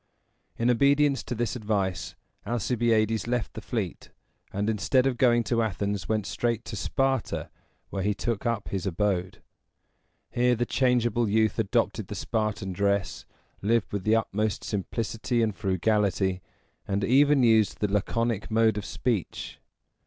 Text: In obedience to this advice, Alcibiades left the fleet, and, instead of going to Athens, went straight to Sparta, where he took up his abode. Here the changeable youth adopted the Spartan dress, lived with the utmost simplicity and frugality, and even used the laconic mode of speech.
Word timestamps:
In 0.57 0.71
obedience 0.71 1.21
to 1.25 1.35
this 1.35 1.55
advice, 1.55 2.15
Alcibiades 2.47 3.27
left 3.27 3.53
the 3.53 3.61
fleet, 3.61 4.09
and, 4.51 4.67
instead 4.67 5.05
of 5.05 5.15
going 5.15 5.43
to 5.43 5.61
Athens, 5.61 6.09
went 6.09 6.25
straight 6.25 6.65
to 6.65 6.75
Sparta, 6.75 7.51
where 7.91 8.01
he 8.01 8.15
took 8.15 8.43
up 8.47 8.69
his 8.69 8.87
abode. 8.87 9.43
Here 10.31 10.55
the 10.55 10.65
changeable 10.65 11.29
youth 11.29 11.59
adopted 11.59 12.07
the 12.07 12.15
Spartan 12.15 12.73
dress, 12.73 13.27
lived 13.61 13.93
with 13.93 14.03
the 14.03 14.15
utmost 14.15 14.63
simplicity 14.63 15.43
and 15.43 15.55
frugality, 15.55 16.41
and 16.87 17.03
even 17.03 17.43
used 17.43 17.79
the 17.79 17.87
laconic 17.91 18.49
mode 18.49 18.79
of 18.79 18.85
speech. 18.85 19.59